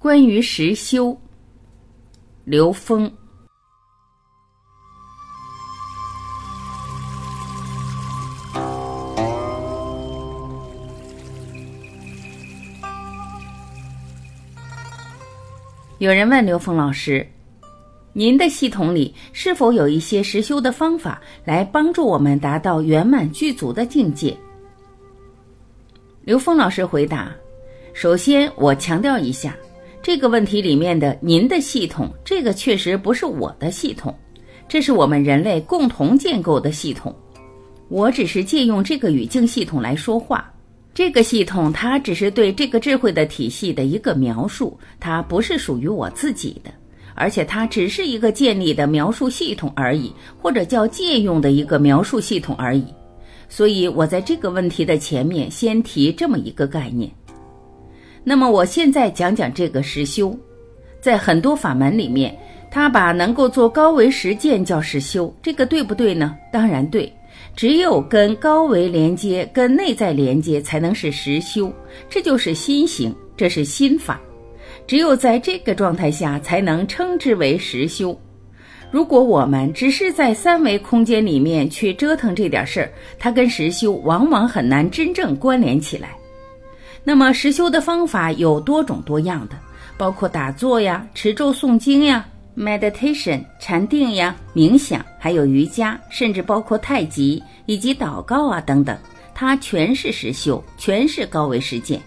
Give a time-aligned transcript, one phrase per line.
[0.00, 1.18] 关于实修，
[2.44, 3.12] 刘峰。
[15.98, 17.26] 有人问刘峰老师
[18.14, 24.36] ：“您的系统里是否有一些实修的方法，来帮助我们达到圆满具足的境界？”
[26.22, 27.34] 刘峰老师回答
[27.92, 29.56] ：“首先，我强调一下。”
[30.08, 34.18] 这个问题里面的您的系统，这个确实不是我的系统，
[34.66, 37.14] 这是我们人类共同建构的系统。
[37.90, 40.50] 我只是借用这个语境系统来说话。
[40.94, 46.70] 这个系统它只是对这个智慧的体系的一个描述，它不是属于我自己的，
[47.14, 52.86] 而且它只是一个建立的描述系统而已，或者叫借用的一个描述系统而已。
[53.46, 57.12] 所以我在这个问题的前面先提这么一个概念。
[58.28, 60.38] 那么我现在讲讲这个实修，
[61.00, 62.36] 在很多法门里面，
[62.70, 66.36] 他把能够做高维实践叫实修，这个对不对呢？
[66.52, 67.10] 当然对，
[67.56, 71.72] 只有跟高维连接、跟内在连接，才能是实修，
[72.10, 74.20] 这就是心行，这是心法。
[74.86, 78.14] 只有在这个状态下，才能称之为实修。
[78.90, 86.10] 如果我们只是在三维空间里面去折腾这点事儿，它跟实修往往很难真正关联起来。
[87.08, 89.56] 那么实修的方法有多种多样的，
[89.96, 92.22] 包括打坐呀、持咒诵经呀、
[92.54, 98.94] meditation 禅定呀、冥想，还有瑜伽，甚至包括太极以及祷告啊等等，
[99.34, 101.98] 它全是实修，全是高维实践。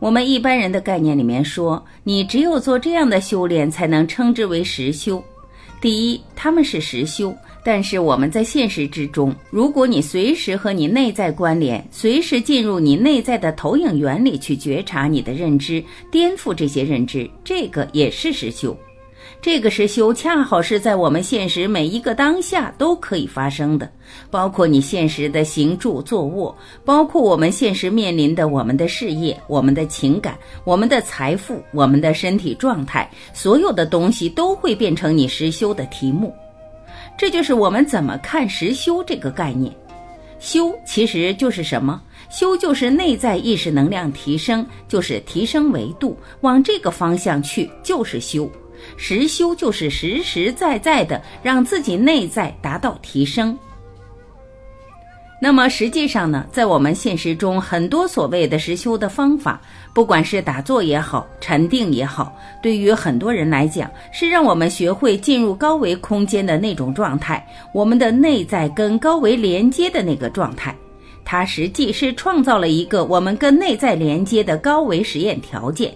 [0.00, 5.22] 我们一般人的概念里面说，你只有做这样的修炼，才能称之为实修。
[5.80, 7.32] 第一，他们是实修。
[7.64, 18.76] 但是我们在现实之中，如果你随时和你内在关联，随时进入你内在的投影原理去觉察你的认知，颠覆这些认知，这个也是实修。
[19.40, 23.90] 这个实修恰好是在我们现实每一个当下都可以发生的，
[24.30, 36.32] 包括你现实的行住坐卧，包括我们现实面临的我们的事业、我们的情感、我们的财富、我们的身体状态，所有的东西都会变成你实修的题目。
[37.16, 39.72] 这就是我们怎么看实修这个概念。
[40.38, 42.02] 修其实就是什么？
[42.28, 48.50] 修就是内在意识能量提升，就是提升维度，往这个方向去就是修。
[48.96, 53.56] 实修就是实实在在的让自己内在达到提升。
[55.44, 59.60] 那么实际上呢，在我们现实中，很多所谓的实修的方法，
[59.92, 62.32] 不管是打坐也好，禅定也好，
[62.62, 67.44] 对于很多人来讲，是让我们学会进入高维空间的那种状态，
[67.74, 70.72] 我们的内在跟高维连接的那个状态，
[71.24, 75.92] 它实际是创造了一个我们跟内在连接的高维实验条件。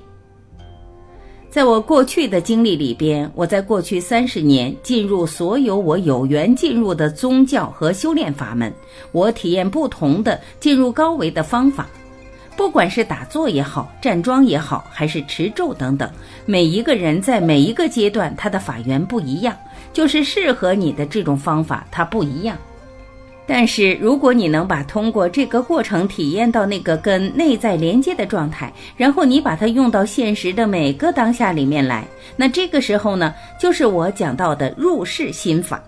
[1.56, 8.70] 在我过去的经历里边，我在过去三十年进入所有我有缘进入的宗教和修炼法门，
[9.10, 11.88] 我体验不同的进入高维的方法，
[12.58, 16.06] 不管是打坐也好，站桩也好，还是持咒等等，
[16.44, 19.56] 每一个人在每一个阶段他的法源不一样，
[19.94, 22.54] 就是适合你的这种方法它不一样。
[23.48, 32.04] 但是，如果你能把通过这个过程体验到那个跟内在连接的状态，然后你把它用到现实的每个当下里面来，
[32.36, 35.80] 那这个时候呢，就是我讲到的入世心法。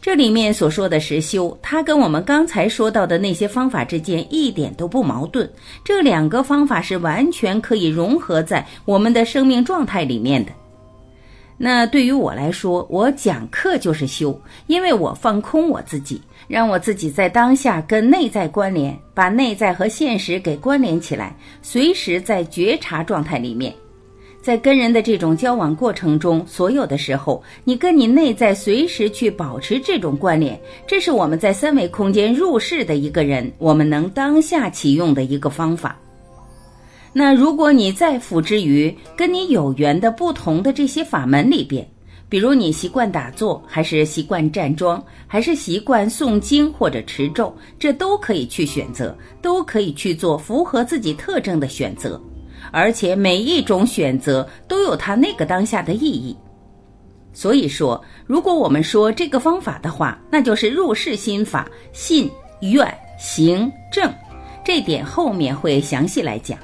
[0.00, 5.46] 这里面所说的实修，它跟我们刚才说到的那些方法之间一点都不矛盾，
[5.84, 10.52] 这两个方法是完全可以融合在我们的生命状态里面的。
[11.60, 23.74] 那对于我来说，我讲课就是修，因为我放空我自己，让我自己在当下跟内在关联，把内在和现实给关联起来，随时在觉察状态里面，
[24.40, 35.98] 在跟人的这种交往过程中，所有的时候，你跟你内在随时去保持这种关联，这是我们在三维空间入世的一个人，我们能当下启用的一个方法。
[37.18, 41.84] 那如果你再辅之于跟你有缘的不同的这些法门里边，
[42.28, 52.22] 比如你习惯打坐，还是习惯站桩，还是习惯诵经或者持咒，这都可以去选择，都可以去做符合自己特征的选择，
[52.70, 56.36] 而且每一种选择都有它那个当下的意义。
[57.32, 62.86] 所以说，如果我们说这个方法的话，那就是入世心法，信愿
[63.18, 64.08] 行正，
[64.64, 66.56] 这点后面会详细来讲。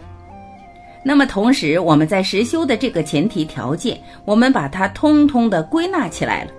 [1.04, 6.50] 那么同时，我们在实修的这个前提条件，我们把它通通的归纳起来了。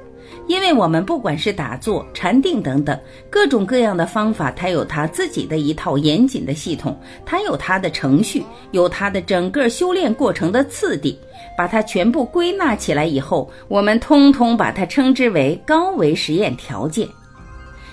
[0.47, 2.97] 因为我们不管是打坐、禅定等等
[3.31, 6.95] 各种各样的方法，它有它自己的一套严谨的系统，
[7.25, 11.17] 它有它的程序，有它的整个修炼过程的次第，
[11.57, 17.07] 把它全部归纳起来以后，我们通通把它称之为高维实验条件。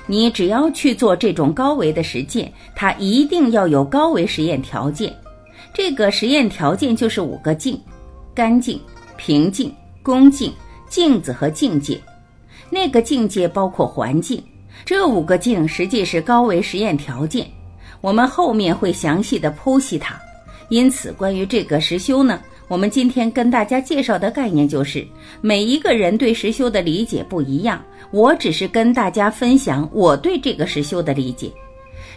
[0.07, 5.11] 你只要去做这种高维的实践，它一定要有高维实验条件。
[5.73, 7.81] 这个实验条件就是五个境：
[8.35, 8.81] 干净、
[9.17, 10.53] 平静、恭敬、
[10.89, 12.01] 镜子和境界。
[12.71, 14.43] 那个境界包括环境，
[14.85, 17.47] 这五个境实际是高维实验条件。
[18.01, 20.19] 我们后面会详细的剖析它。
[20.69, 25.07] 因此，关于这个实修呢，我们今天跟大家介绍的概念就是，
[25.41, 27.83] 每一个人对实修的理解不一样。
[28.11, 31.51] 我只是跟大家分享我对这个实修的理解。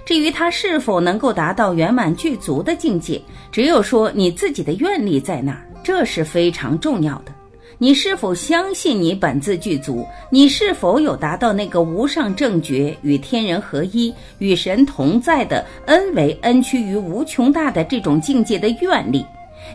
[0.06, 3.22] 至于他是否能够达到圆满具足的境界，
[3.52, 7.34] 只有说你自己的愿力在那儿，这是非常重要的。
[7.78, 10.08] 你是否相信你本自具足？
[10.30, 19.26] 你是否有达到那个无上正觉、与天人合一、与神同在的恩为恩趋于无穷大的这种境界的愿力？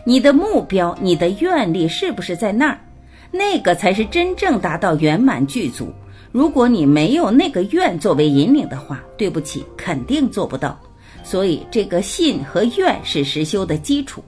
[0.03, 2.79] 你的目标、你的愿力是不是在那儿？
[3.29, 5.93] 那个才是真正达到圆满具足。
[6.31, 10.79] 如果你没有那个愿作为引领的话，对不起，肯定做不到。
[11.23, 14.23] 所以，这个信和愿是实修的基础。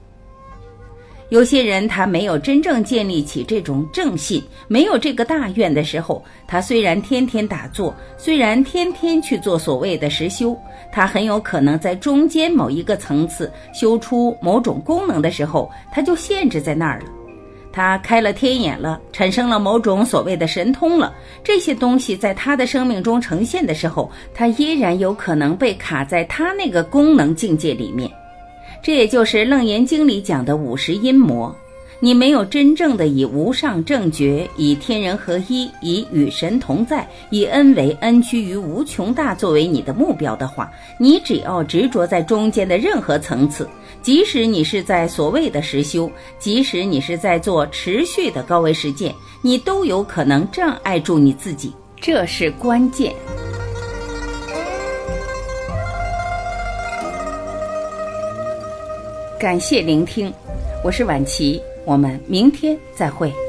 [1.30, 10.56] 有些人他没有真正建立起这种正信，没有这个大愿的时候，他虽然天天打坐，虽然天天去做所谓的实修，
[10.92, 17.06] 他很有可能在中间某一个层次修出某种功能的时候，他就限制在那儿了。
[17.74, 21.12] 他开了天眼了，产生了某种所谓的神通了，
[21.42, 28.08] 这些东西在他的生命中呈现的时候，他依然有可能被卡在他那个功能境界里面。
[28.80, 31.52] 这也就是《楞严经》里讲的五十阴魔。
[32.04, 40.70] 你没有真正的以无上正觉、以天人合一、以与神同在、以恩为恩趋于无穷大作为你的目标的话，
[41.00, 43.66] 你只要执着在中间的任何层次，
[44.02, 51.72] 即使你是在所谓的实修，即使你是在做持续的高维实践，你都有可能障碍住你自己。
[51.98, 53.14] 这是关键。
[59.40, 60.30] 感谢聆听，
[60.84, 63.43] 我是婉琪，我们明天再会。